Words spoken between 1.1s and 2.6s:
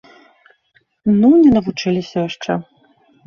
Ну, не навучыліся яшчэ.